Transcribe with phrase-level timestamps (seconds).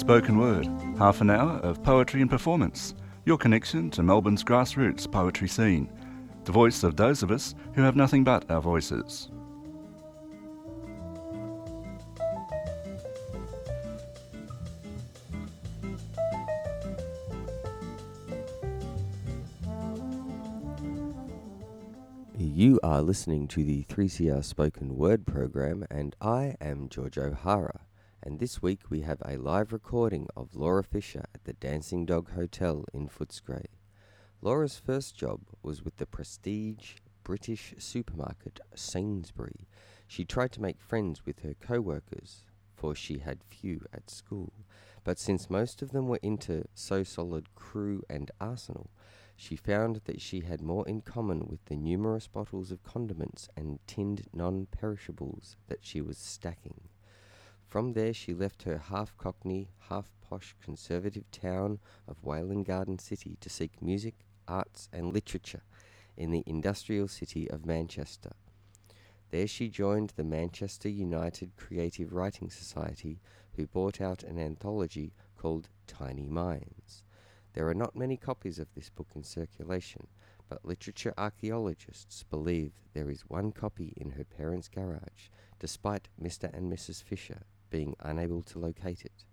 [0.00, 0.66] Spoken Word,
[0.98, 2.94] half an hour of poetry and performance,
[3.26, 5.92] your connection to Melbourne's grassroots poetry scene,
[6.44, 9.28] the voice of those of us who have nothing but our voices.
[22.38, 27.80] You are listening to the 3CR Spoken Word program, and I am George O'Hara.
[28.22, 32.32] And this week we have a live recording of Laura Fisher at the Dancing Dog
[32.32, 33.64] Hotel in Footscray.
[34.42, 39.66] Laura's first job was with the prestige British supermarket Sainsbury.
[40.06, 42.44] She tried to make friends with her co workers,
[42.74, 44.52] for she had few at school.
[45.02, 48.90] But since most of them were into So Solid Crew and Arsenal,
[49.34, 53.78] she found that she had more in common with the numerous bottles of condiments and
[53.86, 56.82] tinned non perishables that she was stacking.
[57.70, 63.36] From there, she left her half cockney, half posh conservative town of Welwyn Garden City
[63.40, 64.16] to seek music,
[64.48, 65.62] arts, and literature
[66.16, 68.32] in the industrial city of Manchester.
[69.30, 73.20] There, she joined the Manchester United Creative Writing Society,
[73.54, 77.04] who brought out an anthology called Tiny Minds.
[77.52, 80.08] There are not many copies of this book in circulation,
[80.48, 86.52] but literature archaeologists believe there is one copy in her parents' garage, despite Mr.
[86.52, 87.00] and Mrs.
[87.00, 89.24] Fisher being unable to locate it.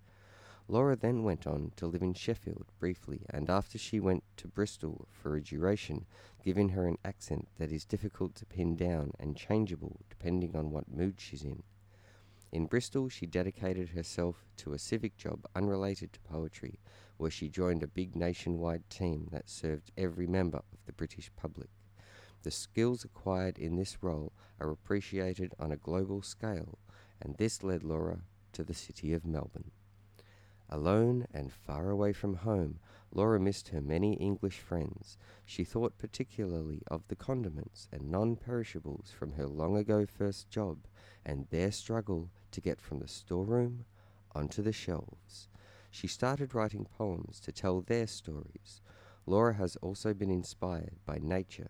[0.70, 5.08] Laura then went on to live in Sheffield briefly, and after she went to Bristol
[5.12, 6.06] for a duration,
[6.44, 10.92] giving her an accent that is difficult to pin down and changeable depending on what
[10.92, 11.64] mood she's in.
[12.52, 16.80] In Bristol, she dedicated herself to a civic job unrelated to poetry,
[17.18, 21.70] where she joined a big nationwide team that served every member of the British public.
[22.44, 26.78] The skills acquired in this role are appreciated on a global scale,
[27.22, 28.20] and this led Laura
[28.54, 29.72] to the city of Melbourne.
[30.70, 32.80] Alone and far away from home,
[33.14, 35.18] Laura missed her many English friends.
[35.46, 40.80] She thought particularly of the condiments and non perishables from her long ago first job
[41.26, 43.86] and their struggle to get from the storeroom
[44.36, 45.48] onto the shelves.
[45.90, 48.82] She started writing poems to tell their stories.
[49.26, 51.70] Laura has also been inspired by nature,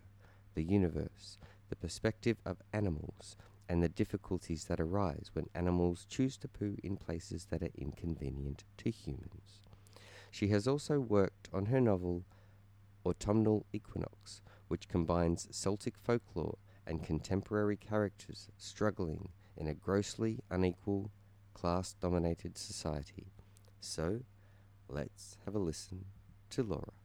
[0.54, 1.38] the universe,
[1.70, 3.36] the perspective of animals,
[3.68, 8.64] and the difficulties that arise when animals choose to poo in places that are inconvenient
[8.78, 9.60] to humans.
[10.30, 12.24] She has also worked on her novel
[13.04, 21.10] Autumnal Equinox, which combines Celtic folklore and contemporary characters struggling in a grossly unequal,
[21.54, 23.32] class dominated society.
[23.80, 24.20] So,
[24.88, 26.06] let's have a listen
[26.50, 26.97] to Laura.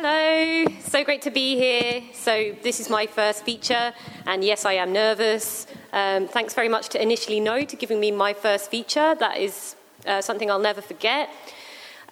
[0.00, 2.04] Hello, so great to be here.
[2.12, 3.92] So, this is my first feature,
[4.26, 5.66] and yes, I am nervous.
[5.92, 9.16] Um, thanks very much to Initially No to giving me my first feature.
[9.16, 9.74] That is
[10.06, 11.30] uh, something I'll never forget.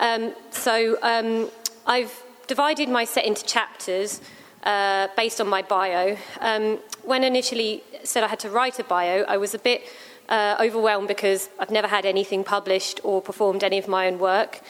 [0.01, 1.49] Um, so, um,
[1.87, 4.21] I've divided my set into chapters
[4.65, 6.17] uh, based on my bio.
[6.41, 9.83] Um, when initially said I had to write a bio, I was a bit
[10.29, 14.61] uh, overwhelmed because I've never had anything published or performed any of my own work.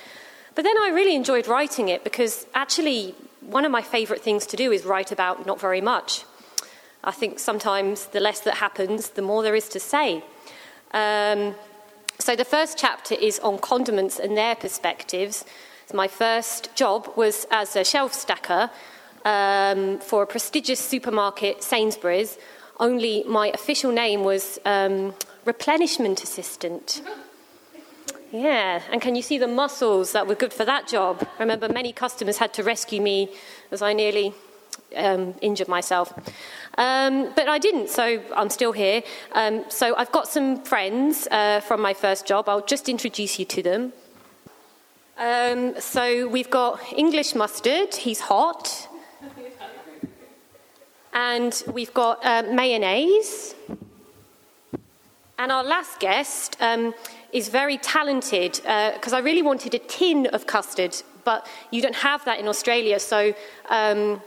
[0.56, 4.56] But then I really enjoyed writing it because actually, one of my favourite things to
[4.56, 6.24] do is write about not very much.
[7.04, 10.24] I think sometimes the less that happens, the more there is to say.
[10.92, 11.54] Um,
[12.18, 15.44] so the first chapter is on condiments and their perspectives.
[15.92, 18.70] My first job was as a shelf stacker
[19.26, 22.38] um, for a prestigious supermarket, Sainsbury's,
[22.80, 27.02] only my official name was um, replenishment assistant.
[28.32, 31.26] Yeah, and can you see the muscles that were good for that job?
[31.38, 33.30] I remember many customers had to rescue me
[33.70, 34.34] as I nearly
[34.96, 36.12] um, injured myself.
[36.76, 39.02] Um, but I didn't, so I'm still here.
[39.32, 42.48] Um, so I've got some friends uh, from my first job.
[42.48, 43.92] I'll just introduce you to them.
[45.18, 48.88] Um, so we've got English mustard, he's hot.
[51.12, 53.54] And we've got uh, mayonnaise.
[55.38, 56.94] And our last guest um,
[57.36, 61.96] is very talented because uh, I really wanted a tin of custard, but you don't
[61.96, 62.98] have that in Australia.
[62.98, 63.34] So
[63.68, 64.22] um,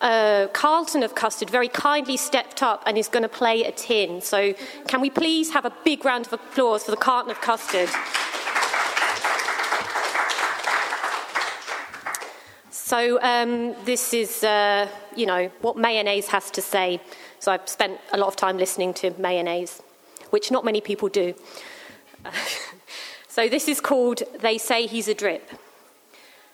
[0.00, 4.20] uh, Carlton of Custard very kindly stepped up and is going to play a tin.
[4.20, 4.54] So
[4.88, 7.88] can we please have a big round of applause for the Carlton of Custard?
[12.72, 17.00] So um, this is, uh, you know, what mayonnaise has to say.
[17.38, 19.80] So I've spent a lot of time listening to mayonnaise,
[20.30, 21.34] which not many people do.
[23.28, 25.50] so this is called They Say He's a Drip.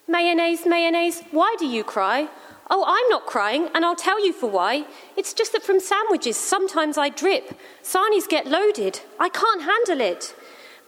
[0.06, 2.28] Mayonnaise, mayonnaise, why do you cry?
[2.70, 4.86] Oh, I'm not crying, and I'll tell you for why.
[5.16, 7.58] It's just that from sandwiches, sometimes I drip.
[7.82, 9.00] Sarnies get loaded.
[9.20, 10.34] I can't handle it.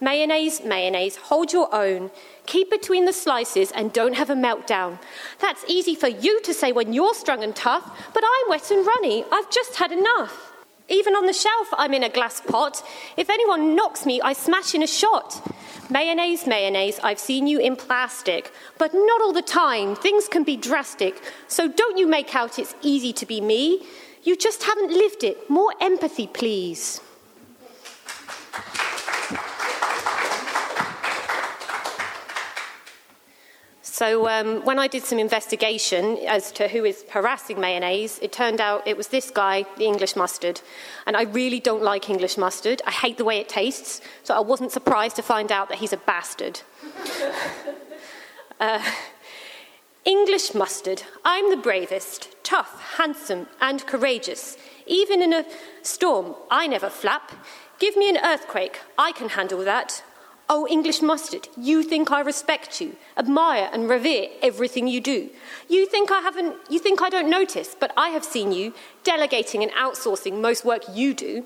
[0.00, 2.10] Mayonnaise, mayonnaise, hold your own.
[2.44, 4.98] Keep between the slices and don't have a meltdown.
[5.40, 8.86] That's easy for you to say when you're strong and tough, but I'm wet and
[8.86, 9.24] runny.
[9.32, 10.45] I've just had enough.
[10.88, 12.82] Even on the shelf, I'm in a glass pot.
[13.16, 15.42] If anyone knocks me, I smash in a shot.
[15.90, 19.96] Mayonnaise, mayonnaise, I've seen you in plastic, but not all the time.
[19.96, 21.20] Things can be drastic.
[21.48, 23.86] So don't you make out it's easy to be me.
[24.22, 25.50] You just haven't lived it.
[25.50, 27.00] More empathy, please.
[33.98, 38.60] So, um, when I did some investigation as to who is harassing mayonnaise, it turned
[38.60, 40.60] out it was this guy, the English mustard.
[41.06, 42.82] And I really don't like English mustard.
[42.86, 45.94] I hate the way it tastes, so I wasn't surprised to find out that he's
[45.94, 46.60] a bastard.
[48.60, 48.82] uh,
[50.04, 51.04] English mustard.
[51.24, 54.58] I'm the bravest, tough, handsome, and courageous.
[54.86, 55.46] Even in a
[55.80, 57.32] storm, I never flap.
[57.78, 60.02] Give me an earthquake, I can handle that.
[60.48, 65.28] Oh, English mustard, you think I respect you, admire and revere everything you do.
[65.68, 68.72] You think I haven't you think I don't notice, but I have seen you
[69.02, 71.44] delegating and outsourcing most work you do.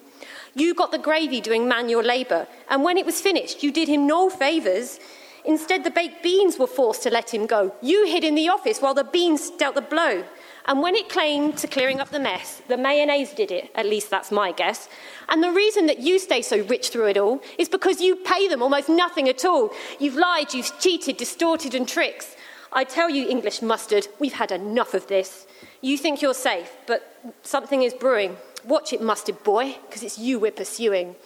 [0.54, 4.06] You got the gravy doing manual labour, and when it was finished, you did him
[4.06, 5.00] no favours.
[5.46, 7.74] Instead, the baked beans were forced to let him go.
[7.80, 10.24] You hid in the office while the beans dealt the blow.
[10.66, 14.10] And when it came to clearing up the mess, the mayonnaise did it, at least
[14.10, 14.88] that's my guess.
[15.28, 18.48] And the reason that you stay so rich through it all is because you pay
[18.48, 19.72] them almost nothing at all.
[19.98, 22.36] You've lied, you've cheated, distorted, and tricks.
[22.72, 25.46] I tell you, English mustard, we've had enough of this.
[25.80, 28.36] You think you're safe, but something is brewing.
[28.64, 31.16] Watch it, mustard boy, because it's you we're pursuing.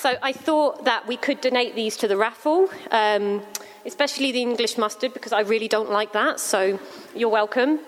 [0.00, 3.42] So I thought that we could donate these to the raffle, um,
[3.84, 6.40] especially the English mustard, because I really don't like that.
[6.40, 6.80] So
[7.14, 7.80] you're welcome.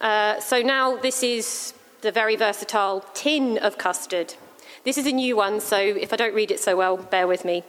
[0.00, 4.34] Uh, so now this is the very versatile tin of custard.
[4.82, 7.44] This is a new one, so if I don't read it so well, bear with
[7.44, 7.62] me.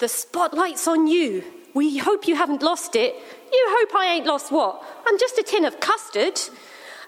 [0.00, 1.44] The spotlight's on you.
[1.72, 3.14] We hope you haven't lost it.
[3.50, 4.84] You hope I ain't lost what?
[5.06, 6.38] I'm just a tin of custard.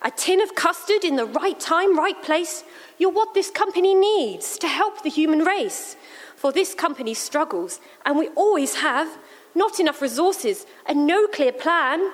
[0.00, 2.64] A tin of custard in the right time, right place.
[2.99, 5.96] You're what this company needs to help the human race.
[6.37, 9.08] For this company struggles, and we always have,
[9.55, 12.11] not enough resources and no clear plan.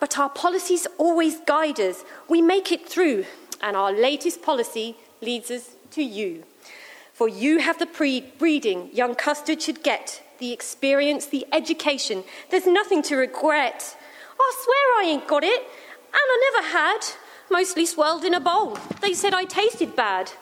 [0.00, 2.04] But our policies always guide us.
[2.28, 3.26] We make it through,
[3.60, 6.44] and our latest policy leads us to you.
[7.12, 12.24] For you have the pre- breeding young custard should get, the experience, the education.
[12.50, 13.96] There's nothing to regret.
[14.40, 17.00] I swear I ain't got it, and I never had
[17.50, 18.78] mostly swirled in a bowl.
[19.00, 20.32] They said I tasted bad.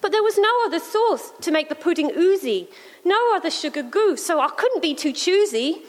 [0.00, 2.68] But there was no other sauce to make the pudding oozy,
[3.04, 5.82] no other sugar goo, so I couldn't be too choosy.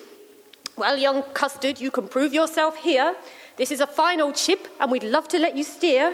[0.76, 3.16] Well, young custard, you can prove yourself here.
[3.58, 6.14] This is a fine old ship, and we'd love to let you steer.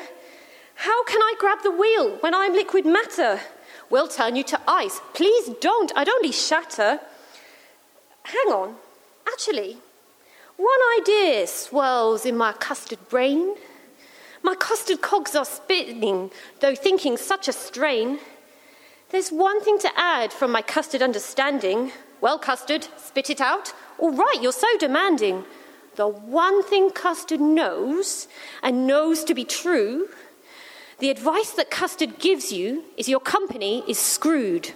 [0.76, 3.40] How can I grab the wheel when I'm liquid matter?
[3.90, 5.00] We'll turn you to ice.
[5.14, 7.00] Please don't, I'd only shatter.
[8.24, 8.76] Hang on,
[9.28, 9.78] actually,
[10.58, 13.56] one idea swirls in my custard brain.
[14.46, 18.20] My custard cogs are spinning, though thinking such a strain.
[19.10, 21.92] There's one thing to add from my custard understanding.
[22.22, 23.74] Well, custard, spit it out.
[23.98, 25.46] All right, you're so demanding.
[25.96, 28.28] The one thing custard knows,
[28.62, 30.10] and knows to be true,
[31.00, 34.74] the advice that custard gives you is your company is screwed.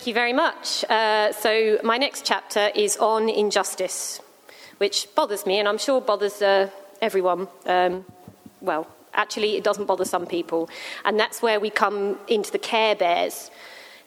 [0.00, 0.82] Thank you very much.
[0.88, 4.18] Uh, so, my next chapter is on injustice,
[4.78, 6.70] which bothers me, and I'm sure bothers uh,
[7.02, 7.48] everyone.
[7.66, 8.06] Um,
[8.62, 10.70] well, actually, it doesn't bother some people.
[11.04, 13.50] And that's where we come into the Care Bears.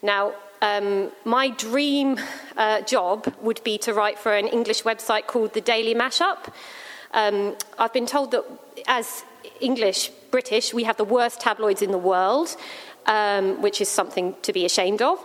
[0.01, 0.33] Now,
[0.63, 2.17] um, my dream
[2.57, 6.51] uh, job would be to write for an English website called the Daily Mashup.
[7.12, 8.45] Um, I've been told that
[8.88, 9.23] as
[9.62, 12.55] English, British, we have the worst tabloids in the world,
[13.05, 15.19] um, which is something to be ashamed of.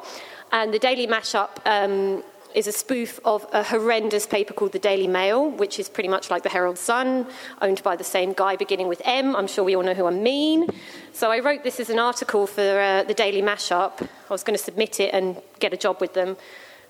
[0.51, 2.23] And the Daily Mashup um,
[2.55, 6.31] is a spoof of a horrendous paper called the Daily Mail, which is pretty much
[6.31, 7.27] like the Herald Sun,
[7.61, 9.37] owned by the same guy beginning with M.
[9.37, 10.69] I'm sure we all know who I mean.
[11.13, 14.03] So I wrote this as an article for uh, the Daily Mashup.
[14.03, 16.37] I was going to submit it and get a job with them.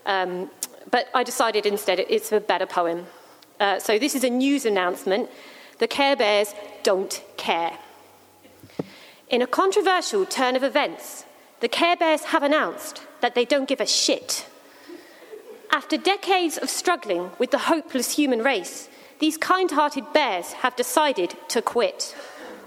[0.06, 0.50] Um,
[0.90, 3.06] but I decided instead it's a better poem.
[3.58, 5.28] Uh, so this is a news announcement.
[5.78, 7.76] The Care Bears don't care.
[9.28, 11.24] In a controversial turn of events,
[11.60, 14.46] the Care Bears have announced that they don't give a shit.
[15.70, 18.88] After decades of struggling with the hopeless human race,
[19.18, 22.14] these kind hearted bears have decided to quit.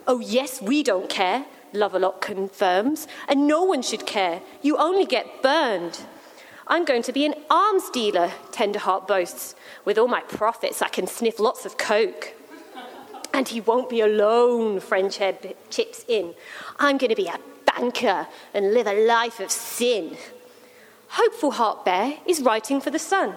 [0.08, 4.42] Oh, yes, we don't care, Love-a-Lot confirms, and no one should care.
[4.62, 6.02] You only get burned.
[6.68, 9.56] I'm going to be an arms dealer, Tenderheart boasts.
[9.86, 12.34] With all my profits, I can sniff lots of coke.
[13.34, 16.34] And he won't be alone, Friendship chips in.
[16.78, 17.40] I'm going to be a
[17.76, 20.18] banker and live a life of sin.
[21.10, 23.36] Hopeful Heart Bear is writing for The Sun.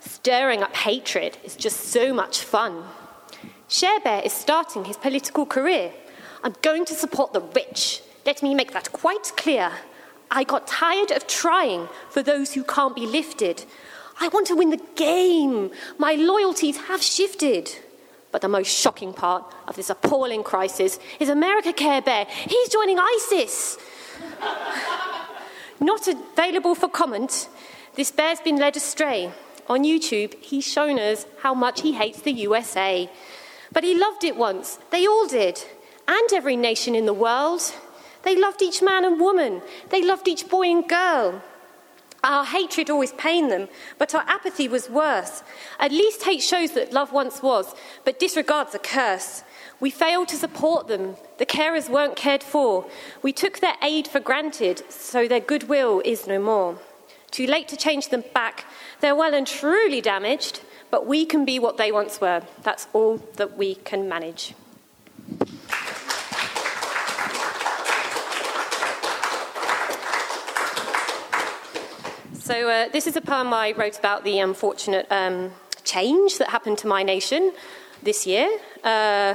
[0.00, 2.84] Stirring up hatred is just so much fun.
[3.68, 5.92] Share Bear is starting his political career.
[6.44, 8.02] I'm going to support the rich.
[8.24, 9.72] Let me make that quite clear.
[10.30, 13.64] I got tired of trying for those who can't be lifted.
[14.20, 15.70] I want to win the game.
[15.98, 17.70] My loyalties have shifted.
[18.36, 22.26] But the most shocking part of this appalling crisis is America Care Bear.
[22.26, 23.78] He's joining ISIS.
[25.80, 27.48] Not available for comment,
[27.94, 29.32] this bear's been led astray.
[29.70, 33.10] On YouTube, he's shown us how much he hates the USA.
[33.72, 34.80] But he loved it once.
[34.90, 35.64] They all did.
[36.06, 37.62] And every nation in the world.
[38.22, 39.62] They loved each man and woman.
[39.88, 41.42] They loved each boy and girl.
[42.26, 43.68] Our hatred always pained them,
[43.98, 45.44] but our apathy was worse.
[45.78, 47.72] At least hate shows that love once was,
[48.04, 49.44] but disregards a curse.
[49.78, 51.14] We failed to support them.
[51.38, 52.84] The carers weren't cared for.
[53.22, 56.80] We took their aid for granted, so their goodwill is no more.
[57.30, 58.64] Too late to change them back.
[59.00, 62.42] They're well and truly damaged, but we can be what they once were.
[62.64, 64.52] That's all that we can manage.
[72.46, 75.50] So, uh, this is a poem I wrote about the unfortunate um,
[75.82, 77.50] change that happened to my nation
[78.04, 78.48] this year.
[78.84, 79.34] Uh,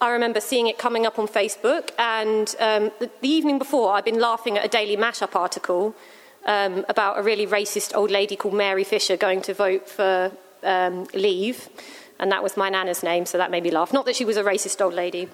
[0.00, 4.04] I remember seeing it coming up on Facebook, and um, the, the, evening before, I'd
[4.04, 5.94] been laughing at a Daily Mashup article
[6.44, 10.32] um, about a really racist old lady called Mary Fisher going to vote for
[10.64, 11.68] um, Leave,
[12.18, 13.92] and that was my nana's name, so that made me laugh.
[13.92, 15.28] Not that she was a racist old lady.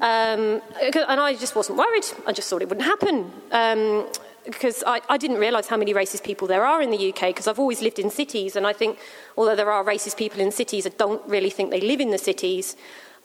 [0.00, 2.06] Um, and I just wasn't worried.
[2.26, 3.30] I just thought it wouldn't happen.
[3.52, 4.08] Um,
[4.48, 7.46] because I, I, didn't realise how many racist people there are in the UK because
[7.46, 8.98] I've always lived in cities, and I think
[9.36, 12.18] although there are racist people in cities, I don't really think they live in the
[12.18, 12.74] cities.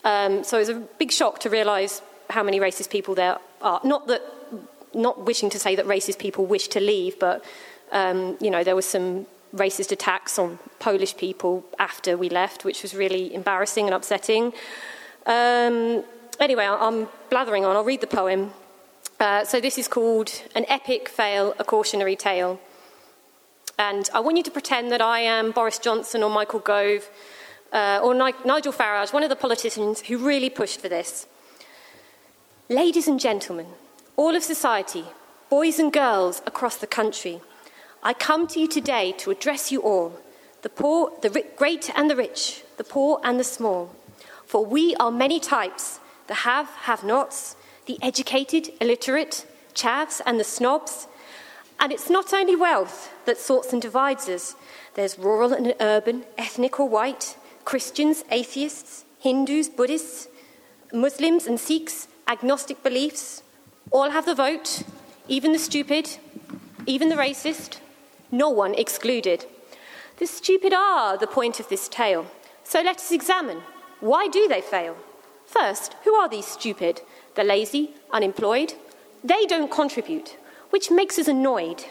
[0.04, 3.80] Um, so it was a big shock to realise how many racist people there are.
[3.86, 4.22] Not that,
[4.94, 7.44] not wishing to say that racist people wish to leave, but
[7.94, 9.26] um, you know there was some
[9.56, 14.52] racist attacks on Polish people after we left, which was really embarrassing and upsetting.
[15.26, 16.04] Um,
[16.40, 17.78] anyway, I'm blathering on.
[17.78, 18.52] I'll read the poem.
[19.24, 22.60] Uh, so this is called An Epic Fail, a Cautionary Tale.
[23.80, 27.10] And I want you to pretend that I am Boris Johnson or Michael Gove
[27.72, 31.26] uh, or Ni- Nigel Farage, one of the politicians who really pushed for this.
[32.68, 33.68] Ladies and gentlemen,
[34.18, 35.06] all of society,
[35.50, 37.40] boys and girls across the country,
[38.04, 40.20] I come to you today to address you all,
[40.64, 43.96] the poor, the ri- great and the rich, the poor and the small.
[44.46, 50.44] For we are many types, the have, have nots, the educated, illiterate, chavs, and the
[50.44, 51.08] snobs.
[51.80, 54.56] And it's not only wealth that sorts and divides us,
[54.96, 60.28] there's rural and urban, ethnic or white, Christians, atheists, Hindus, Buddhists,
[60.92, 63.42] Muslims and Sikhs, agnostic beliefs,
[63.92, 64.84] all have the vote,
[65.28, 66.18] even the stupid,
[66.86, 67.80] even the racist,
[68.32, 69.46] no one excluded.
[70.18, 72.28] The stupid are the point of this tale.
[72.64, 73.62] So let us examine
[74.00, 74.98] why do they fail?
[75.46, 77.02] First, who are these stupid?
[77.36, 78.74] The lazy, unemployed?
[79.24, 80.38] They don't contribute,
[80.70, 81.86] which makes us annoyed.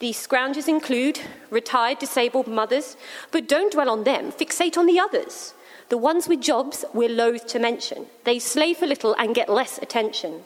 [0.00, 2.96] These scroungers include retired disabled mothers,
[3.30, 5.54] but don't dwell on them, fixate on the others.
[5.88, 8.06] The ones with jobs we're loath to mention.
[8.24, 10.42] They slave a little and get less attention.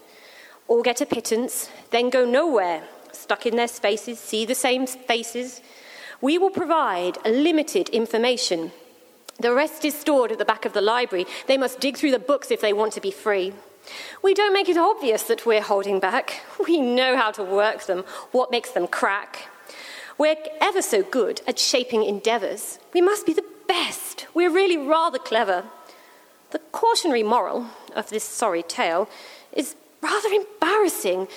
[0.67, 2.83] Or get a pittance, then go nowhere,
[3.13, 5.63] stuck in their spaces, see the same faces.
[6.21, 8.73] We will provide limited information.
[9.41, 11.27] The rest is stored at the back of the library.
[11.47, 13.55] They must dig through the books if they want to be free.
[14.23, 16.43] We don't make it obvious that we're holding back.
[16.67, 19.49] We know how to work them, what makes them crack.
[20.19, 22.79] We're ever so good at shaping endeavours.
[22.93, 24.27] We must be the best.
[24.35, 25.65] We're really rather clever.
[26.51, 29.09] The cautionary moral of this sorry tale
[29.53, 31.29] is rather embarrassing,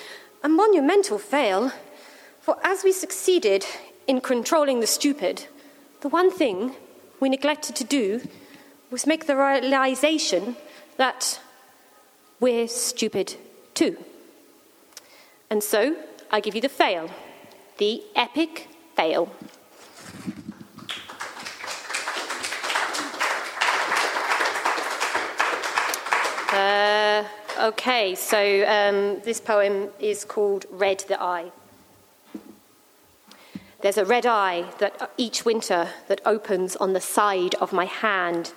[0.42, 1.72] a monumental fail.
[2.40, 3.64] For as we succeeded
[4.06, 5.46] in controlling the stupid,
[6.00, 6.74] the one thing
[7.20, 8.22] we neglected to do
[8.90, 10.56] was make the realization
[10.96, 11.40] that
[12.42, 13.36] we're stupid
[13.72, 13.96] too.
[15.48, 15.94] And so
[16.28, 17.08] I give you the fail,
[17.78, 19.32] the epic fail.
[26.52, 27.24] Uh,
[27.60, 31.52] okay, so um, this poem is called Red the Eye.
[33.82, 38.52] There's a red eye that each winter that opens on the side of my hand.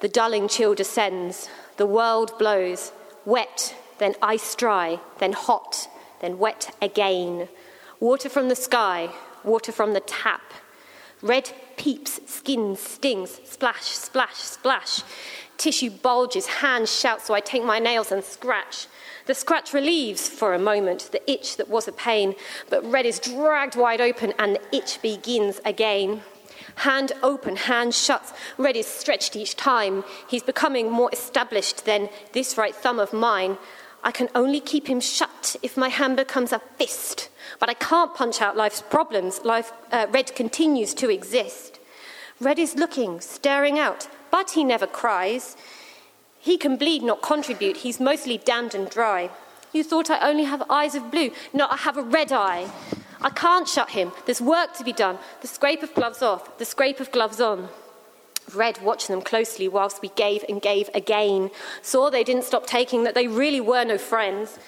[0.00, 1.48] The dulling chill descends,
[1.78, 2.92] the world blows,
[3.24, 5.88] wet, then ice dry, then hot,
[6.20, 7.48] then wet again.
[8.00, 9.10] Water from the sky,
[9.44, 10.42] water from the tap.
[11.20, 15.02] Red peeps, skin stings, splash, splash, splash.
[15.56, 18.88] Tissue bulges, hands shout, so I take my nails and scratch.
[19.26, 22.34] The scratch relieves for a moment the itch that was a pain,
[22.68, 26.22] but red is dragged wide open and the itch begins again.
[26.76, 30.04] Hand open, hand shut, red is stretched each time.
[30.28, 33.58] He's becoming more established than this right thumb of mine.
[34.04, 37.28] I can only keep him shut if my hand becomes a fist.
[37.60, 39.40] But I can't punch out life's problems.
[39.44, 41.78] Life, uh, Red continues to exist.
[42.40, 45.56] Red is looking, staring out, but he never cries.
[46.40, 47.78] He can bleed, not contribute.
[47.78, 49.30] He's mostly damned and dry.
[49.72, 51.30] You thought I only have eyes of blue.
[51.52, 52.68] No, I have a red eye.
[53.24, 54.12] I can't shut him.
[54.26, 55.18] There's work to be done.
[55.40, 57.68] The scrape of gloves off, the scrape of gloves on.
[58.52, 61.50] Red watched them closely whilst we gave and gave again.
[61.82, 64.58] Saw they didn't stop taking, that they really were no friends.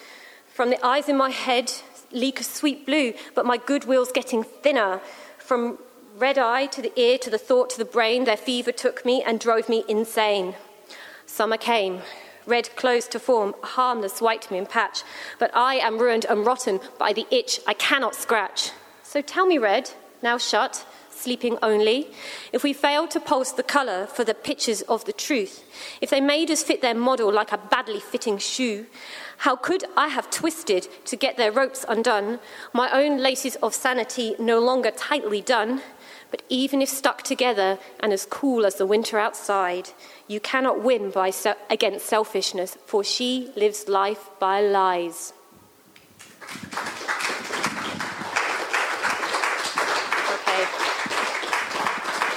[0.53, 1.71] From the eyes in my head
[2.11, 5.01] leak a sweet blue, but my goodwill's getting thinner.
[5.37, 5.77] From
[6.17, 9.21] red eye to the ear to the thought to the brain, their fever took me
[9.21, 10.55] and drove me insane.
[11.25, 12.01] Summer came.
[12.47, 15.03] Red clothes to form a harmless white moon patch,
[15.39, 18.71] but I am ruined and rotten by the itch I cannot scratch.
[19.03, 22.07] So tell me, Red, now shut, sleeping only,
[22.51, 25.63] if we failed to pulse the colour for the pictures of the truth,
[26.01, 28.85] if they made us fit their model like a badly fitting shoe,
[29.37, 32.39] how could I have twisted to get their ropes undone,
[32.73, 35.81] my own laces of sanity no longer tightly done?
[36.35, 39.91] But even if stuck together and as cool as the winter outside,
[40.27, 45.31] you cannot win by se- against selfishness, for she lives life by lies.
[50.33, 50.65] Okay.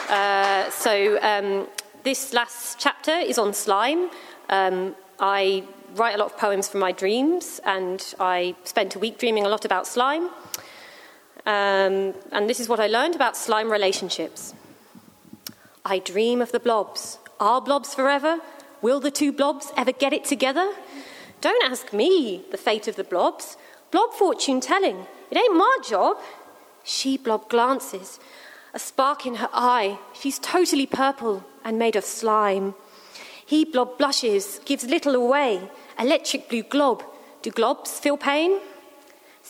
[0.09, 1.67] Uh, so um,
[2.05, 4.11] this last chapter is on slime.
[4.49, 5.65] Um, I
[5.97, 9.49] write a lot of poems from my dreams, and I spent a week dreaming a
[9.49, 10.31] lot about slime.
[11.47, 14.55] Um, and this is what I learned about slime relationships.
[15.85, 17.19] I dream of the blobs.
[17.41, 18.41] Are blobs forever?
[18.83, 20.73] Will the two blobs ever get it together?
[21.41, 23.57] Don't ask me the fate of the blobs.
[23.91, 25.07] Blob fortune telling.
[25.31, 26.19] It ain't my job.
[26.85, 28.19] She blob glances,
[28.73, 29.99] a spark in her eye.
[30.15, 32.75] She's totally purple and made of slime.
[33.45, 35.71] He blob blushes, gives little away.
[35.99, 37.03] Electric blue glob.
[37.43, 38.59] Do globs feel pain?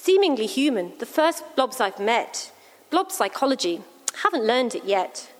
[0.01, 2.53] Seemingly human, the first blobs I've met.
[2.89, 3.83] Blob psychology.
[4.23, 5.31] Haven't learned it yet.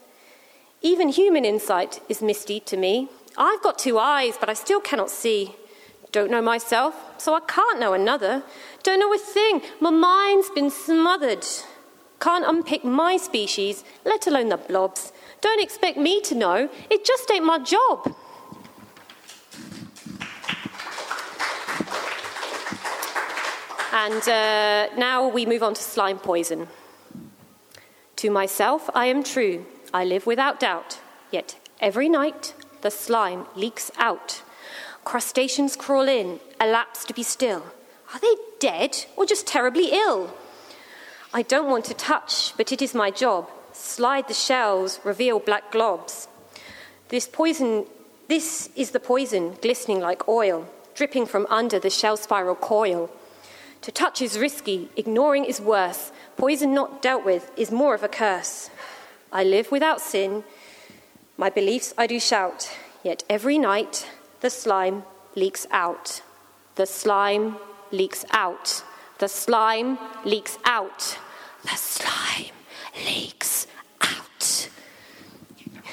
[0.81, 3.07] Even human insight is misty to me.
[3.37, 5.55] I've got two eyes, but I still cannot see.
[6.11, 8.43] Don't know myself, so I can't know another.
[8.83, 11.45] Don't know a thing, my mind's been smothered.
[12.19, 15.13] Can't unpick my species, let alone the blobs.
[15.39, 18.13] Don't expect me to know, it just ain't my job.
[24.01, 26.69] And uh, now we move on to slime poison.
[28.15, 29.65] To myself, I am true.
[29.93, 34.41] I live without doubt, yet every night the slime leaks out.
[35.03, 37.65] Crustaceans crawl in, elapse to be still.
[38.13, 40.33] Are they dead or just terribly ill?
[41.33, 43.49] I don't want to touch, but it is my job.
[43.73, 46.29] Slide the shells, reveal black globs.
[47.09, 47.85] This poison,
[48.29, 53.11] this is the poison, glistening like oil, dripping from under the shell spiral coil.
[53.83, 56.11] To touch is risky, ignoring is worse.
[56.35, 58.69] Poison not dealt with is more of a curse.
[59.31, 60.43] I live without sin.
[61.37, 62.69] My beliefs I do shout,
[63.03, 64.09] yet every night
[64.41, 65.03] the slime
[65.35, 66.21] leaks out.
[66.75, 67.55] The slime
[67.91, 68.83] leaks out.
[69.19, 71.17] The slime leaks out.
[71.63, 72.51] The slime
[73.05, 73.67] leaks
[74.01, 74.69] out.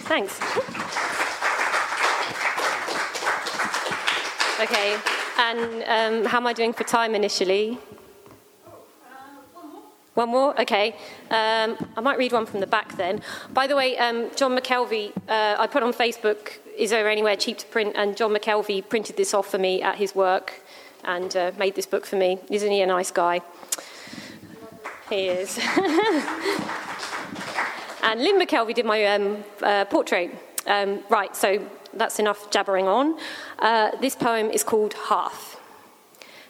[0.09, 0.41] Thanks.
[4.61, 4.99] okay,
[5.39, 7.79] and um, how am I doing for time initially?
[10.17, 10.59] One more?
[10.59, 10.97] Okay.
[11.31, 13.21] Um, I might read one from the back then.
[13.53, 17.59] By the way, um, John McKelvey, uh, I put on Facebook, is there anywhere cheap
[17.59, 17.93] to print?
[17.97, 20.63] And John McKelvey printed this off for me at his work
[21.05, 22.39] and uh, made this book for me.
[22.51, 23.43] Isn't he a nice guy?
[25.11, 25.59] He is.
[28.03, 30.31] and Lynn McKelvey did my um, uh, portrait.
[30.67, 31.63] Um, right, so
[31.99, 33.19] that's enough jabbering on.
[33.59, 35.61] Uh, this poem is called Half.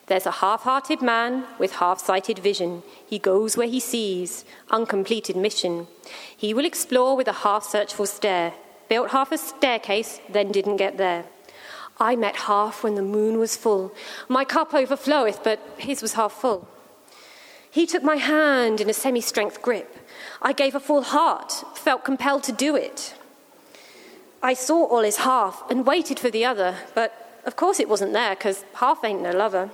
[0.06, 2.84] There's a half hearted man with half sighted vision.
[3.06, 5.88] He goes where he sees, uncompleted mission.
[6.36, 8.52] He will explore with a half searchful stare.
[8.88, 11.24] Built half a staircase, then didn't get there.
[11.98, 13.92] I met half when the moon was full.
[14.28, 16.68] My cup overfloweth, but his was half full.
[17.68, 19.96] He took my hand in a semi strength grip.
[20.40, 23.14] I gave a full heart, felt compelled to do it.
[24.46, 28.12] I saw all his half and waited for the other, but of course it wasn't
[28.12, 29.70] there, because half ain't no lover.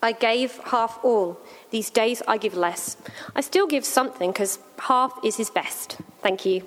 [0.00, 1.40] I gave half all.
[1.72, 2.96] These days I give less.
[3.34, 5.98] I still give something, because half is his best.
[6.22, 6.64] Thank you.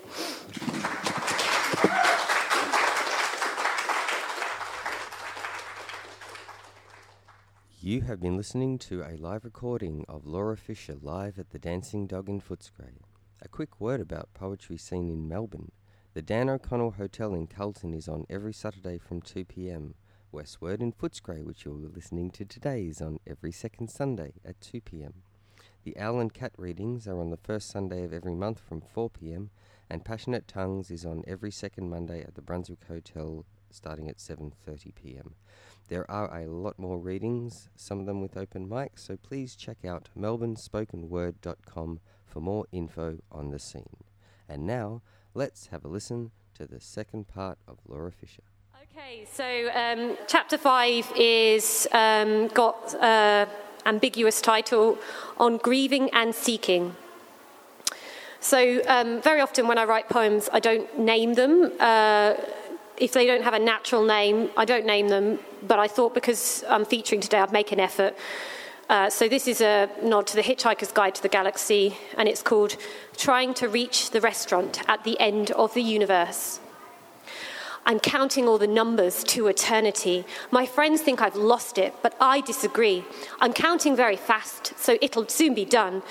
[7.79, 12.07] You have been listening to a live recording of Laura Fisher live at the Dancing
[12.07, 12.99] Dog in Footscray.
[13.41, 15.71] A quick word about poetry scene in Melbourne.
[16.13, 19.93] The Dan O'Connell Hotel in Carlton is on every Saturday from 2 pm.
[20.30, 24.82] Westward in Footscray, which you're listening to today, is on every second Sunday at 2
[24.82, 25.13] pm.
[25.86, 29.10] The Owl and Cat readings are on the first Sunday of every month from 4
[29.10, 29.52] pm,
[29.89, 34.93] and Passionate Tongues is on every second Monday at the Brunswick Hotel starting at 7:30
[34.93, 35.36] pm.
[35.88, 39.86] There are a lot more readings, some of them with open mics, so please check
[39.86, 44.04] out melbournespokenword.com for more info on the scene.
[44.50, 45.02] And now,
[45.33, 48.43] let's have a listen to the second part of Laura Fisher.
[48.93, 53.45] Okay, so um, chapter five is um, got uh,
[53.85, 54.97] ambiguous title
[55.37, 56.95] on grieving and seeking.
[58.39, 61.71] So um, very often when I write poems, I don't name them.
[61.79, 62.33] Uh,
[62.97, 65.39] if they don't have a natural name, I don't name them.
[65.61, 68.15] But I thought because I'm featuring today, I'd make an effort.
[68.91, 72.41] Uh, so this is a nod to the Hitchhiker's Guide to the Galaxy, and it's
[72.41, 72.75] called
[73.15, 76.60] "Trying to Reach the Restaurant at the End of the Universe."
[77.86, 80.25] I'm counting all the numbers to eternity.
[80.51, 83.06] My friends think I've lost it, but I disagree.
[83.39, 86.04] I'm counting very fast, so it'll soon be done.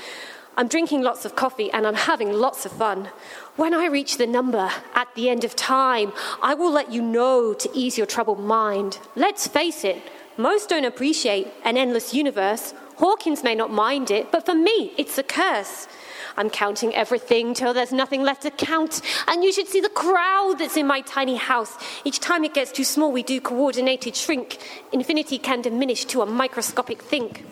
[0.56, 3.10] I'm drinking lots of coffee and I'm having lots of fun.
[3.56, 7.52] When I reach the number at the end of time, I will let you know
[7.52, 8.98] to ease your troubled mind.
[9.14, 10.02] Let's face it,
[10.40, 12.74] most don't appreciate an endless universe.
[12.96, 15.88] Hawkins may not mind it, but for me, it's a curse.
[16.36, 19.02] I'm counting everything till there's nothing left to count.
[19.26, 21.76] And you should see the crowd that's in my tiny house.
[22.04, 24.58] Each time it gets too small, we do coordinated shrink.
[24.92, 27.44] Infinity can diminish to a microscopic think.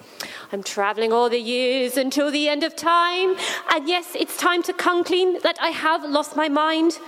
[0.53, 3.37] I'm traveling all the years until the end of time.
[3.71, 6.99] And yes, it's time to come clean that I have lost my mind.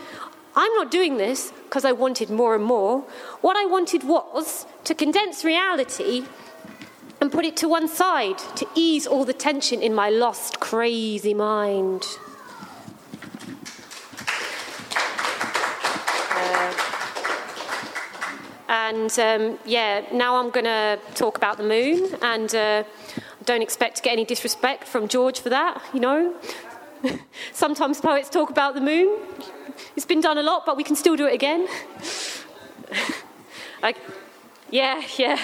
[0.56, 3.02] I'm not doing this because I wanted more and more.
[3.40, 6.24] What I wanted was to condense reality
[7.20, 11.34] and put it to one side to ease all the tension in my lost, crazy
[11.34, 12.04] mind.
[16.32, 16.74] Uh,
[18.68, 22.84] and um, yeah, now I'm going to talk about the moon, and uh,
[23.44, 26.34] don't expect to get any disrespect from George for that, you know.
[27.52, 29.18] Sometimes poets talk about the moon.
[29.96, 31.66] It's been done a lot, but we can still do it again.
[33.82, 33.96] like,
[34.70, 35.38] yeah, yeah.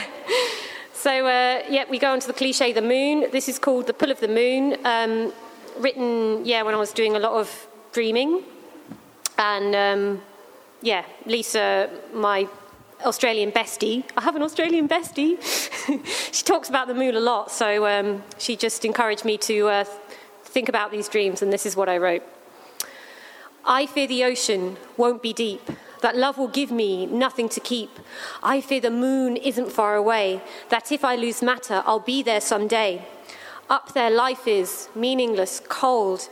[0.92, 3.26] So, uh, yeah, we go on to the cliche, the moon.
[3.30, 5.32] This is called The Pull of the Moon, um,
[5.78, 8.42] written, yeah, when I was doing a lot of dreaming.
[9.38, 10.22] And, um,
[10.82, 12.48] yeah, Lisa, my
[13.04, 15.36] Australian bestie, I have an Australian bestie.
[16.32, 19.84] she talks about the moon a lot, so um, she just encouraged me to uh,
[20.56, 22.22] think about these dreams, and this is what I wrote.
[23.66, 25.60] I fear the ocean won't be deep
[26.00, 27.90] that love will give me nothing to keep.
[28.42, 30.40] I fear the moon isn't far away,
[30.70, 33.06] that if I lose matter, I'll be there someday.
[33.68, 36.28] Up there, life is meaningless, cold.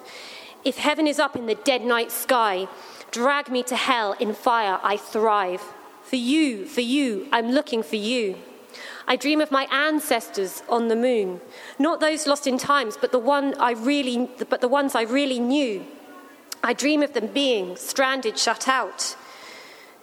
[0.64, 2.68] If heaven is up in the dead night sky,
[3.10, 5.62] drag me to hell in fire, I thrive.
[6.02, 8.36] For you, for you, I'm looking for you.
[9.06, 11.40] I dream of my ancestors on the moon,
[11.78, 15.38] not those lost in times, but the one I really, but the ones I really
[15.38, 15.84] knew.
[16.62, 19.16] I dream of them being stranded, shut out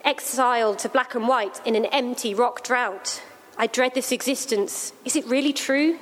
[0.04, 3.22] exiled to black and white in an empty rock drought.
[3.58, 4.94] I dread this existence.
[5.06, 6.00] Is it really true?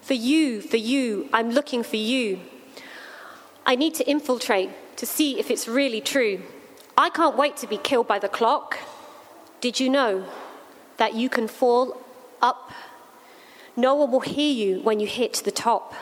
[0.00, 2.40] For you, for you, I'm looking for you.
[3.66, 6.42] I need to infiltrate to see if it's really true.
[6.96, 8.78] I can't wait to be killed by the clock.
[9.60, 10.26] Did you know
[10.98, 12.00] that you can fall
[12.44, 12.70] up?
[13.76, 15.94] No one will hear you when you hit the top.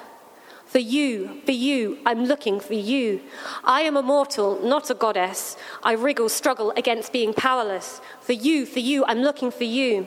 [0.67, 3.21] For you, for you, I'm looking for you.
[3.63, 5.57] I am a mortal, not a goddess.
[5.83, 8.01] I wriggle, struggle against being powerless.
[8.21, 10.07] For you, for you, I'm looking for you.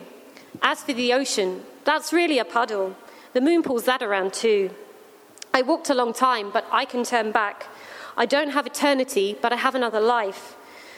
[0.62, 2.96] As for the ocean, that's really a puddle.
[3.32, 4.70] The moon pulls that around too.
[5.54, 7.66] I walked a long time, but I can turn back.
[8.16, 10.56] I don't have eternity, but I have another life.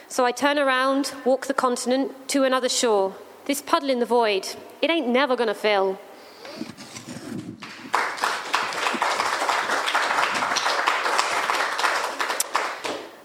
[0.09, 3.15] So I turn around, walk the continent to another shore.
[3.49, 4.47] This puddle in the void,
[4.83, 5.99] it ain't never gonna fill.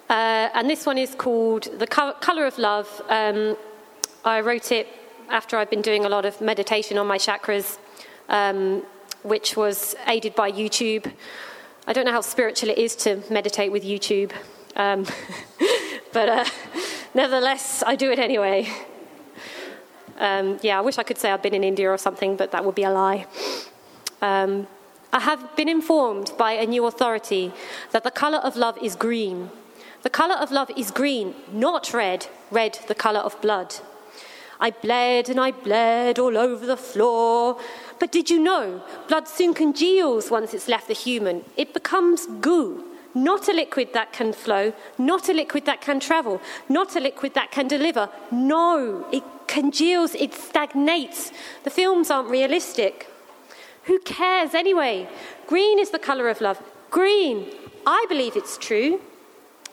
[0.09, 3.01] Uh, and this one is called The Colour of Love.
[3.09, 3.57] Um,
[4.23, 4.88] I wrote it
[5.27, 7.77] after I've been doing a lot of meditation on my chakras,
[8.29, 8.81] um,
[9.23, 11.12] which was aided by YouTube.
[11.86, 14.31] I don't know how spiritual it is to meditate with YouTube,
[14.77, 15.05] um,
[16.13, 16.45] but uh,
[17.13, 18.69] nevertheless, I do it anyway.
[20.19, 22.63] Um, yeah, I wish I could say I've been in India or something, but that
[22.63, 23.26] would be a lie.
[24.21, 24.67] Um,
[25.12, 27.52] I have been informed by a new authority
[27.91, 29.49] that the colour of love is green.
[30.02, 33.76] The colour of love is green, not red, red the colour of blood.
[34.60, 37.60] I bled and I bled all over the floor.
[37.99, 41.43] But did you know blood soon congeals once it's left the human?
[41.58, 46.41] It becomes goo, not a liquid that can flow, not a liquid that can travel,
[46.69, 48.10] not a liquid that can deliver.
[48.32, 51.32] No, it congeals, it stagnates.
[51.63, 53.08] The films aren't realistic.
[53.84, 55.08] Who cares anyway?
[55.47, 56.62] Green is the colour of love.
[56.89, 57.47] Green.
[57.86, 59.02] I believe it's true.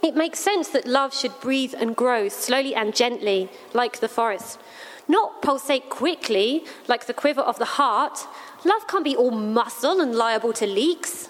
[0.02, 4.58] It makes sense that love should breathe and grow slowly and gently, like the forest.
[5.08, 8.26] Not pulsate quickly, like the quiver of the heart.
[8.64, 11.29] Love can't be all muscle and liable to leaks.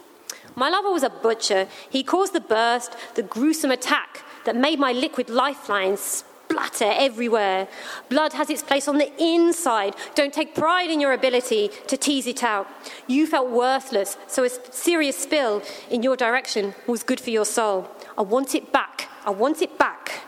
[0.55, 1.69] My lover was a butcher.
[1.89, 7.69] He caused the burst, the gruesome attack that made my liquid lifelines splatter everywhere.
[8.09, 9.95] Blood has its place on the inside.
[10.15, 12.67] Don't take pride in your ability to tease it out.
[13.07, 17.89] You felt worthless, so a serious spill in your direction was good for your soul.
[18.19, 19.09] I want it back.
[19.25, 20.23] I want it back.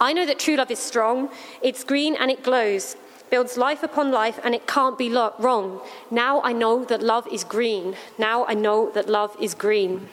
[0.00, 1.30] I know that true love is strong.
[1.62, 2.96] It's green and it glows,
[3.32, 5.80] builds life upon life, and it can't be lo- wrong.
[6.10, 7.96] Now I know that love is green.
[8.18, 10.06] Now I know that love is green.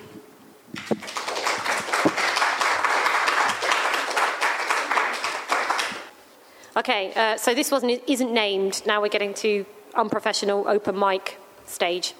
[6.77, 8.81] Okay, uh, so this wasn't isn't named.
[8.85, 12.13] Now we're getting to unprofessional open mic stage.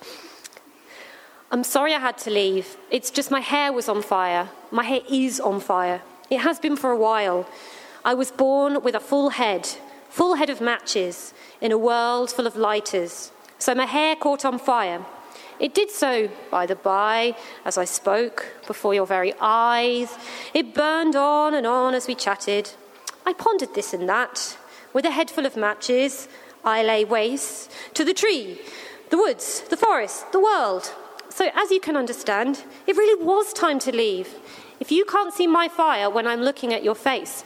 [1.50, 2.76] I'm sorry I had to leave.
[2.92, 4.50] It's just my hair was on fire.
[4.70, 6.02] My hair is on fire.
[6.30, 7.48] It has been for a while.
[8.04, 9.64] I was born with a full head,
[10.10, 13.32] full head of matches, in a world full of lighters.
[13.58, 15.06] So my hair caught on fire.
[15.60, 20.18] It did so, by the by, as I spoke, before your very eyes.
[20.54, 22.72] It burned on and on as we chatted.
[23.26, 24.58] I pondered this and that.
[24.94, 26.30] With a head full of matches,
[26.64, 28.60] I lay waste to the tree,
[29.10, 30.94] the woods, the forest, the world.
[31.30, 34.34] So, as you can understand, it really was time to leave.
[34.80, 37.44] If you can't see my fire when I'm looking at your face,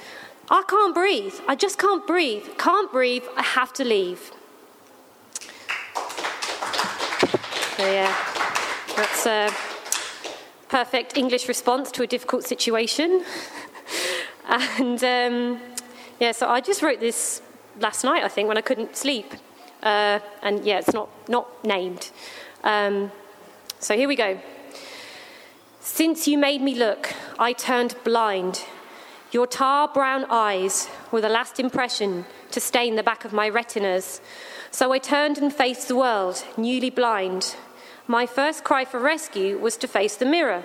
[0.49, 1.35] I can't breathe.
[1.47, 2.43] I just can't breathe.
[2.57, 3.23] Can't breathe.
[3.37, 4.31] I have to leave.
[7.77, 8.15] So, yeah,
[8.95, 9.49] that's a
[10.69, 13.23] perfect English response to a difficult situation.
[14.47, 15.61] and um,
[16.19, 17.41] yeah, so I just wrote this
[17.79, 19.33] last night, I think, when I couldn't sleep.
[19.81, 22.11] Uh, and yeah, it's not, not named.
[22.63, 23.11] Um,
[23.79, 24.39] so here we go.
[25.79, 28.63] Since you made me look, I turned blind.
[29.33, 34.21] Your tar brown eyes were the last impression to stain the back of my retinas.
[34.69, 37.55] So I turned and faced the world, newly blind.
[38.05, 40.61] My first cry for rescue was to face the mirror,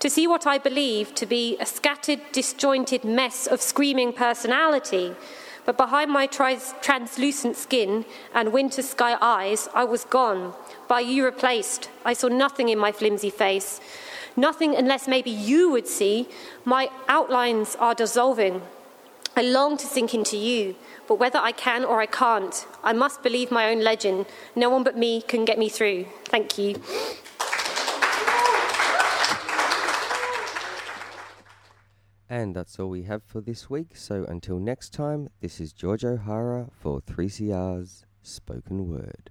[0.00, 5.14] to see what I believed to be a scattered, disjointed mess of screaming personality.
[5.64, 8.04] But behind my trans- translucent skin
[8.34, 10.54] and winter sky eyes, I was gone,
[10.88, 11.88] by you replaced.
[12.04, 13.80] I saw nothing in my flimsy face.
[14.38, 16.28] Nothing unless maybe you would see.
[16.64, 18.62] My outlines are dissolving.
[19.36, 20.76] I long to sink into you,
[21.08, 24.26] but whether I can or I can't, I must believe my own legend.
[24.54, 26.06] No one but me can get me through.
[26.26, 26.80] Thank you.
[32.30, 33.96] And that's all we have for this week.
[33.96, 39.30] So until next time, this is George O'Hara for 3CR's Spoken Word.